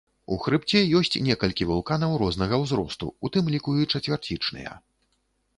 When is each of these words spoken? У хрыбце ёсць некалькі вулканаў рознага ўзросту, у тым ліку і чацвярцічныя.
У 0.35 0.35
хрыбце 0.43 0.79
ёсць 0.99 1.19
некалькі 1.27 1.67
вулканаў 1.71 2.17
рознага 2.23 2.61
ўзросту, 2.63 3.13
у 3.25 3.31
тым 3.37 3.53
ліку 3.57 3.77
і 3.85 3.89
чацвярцічныя. 3.93 4.71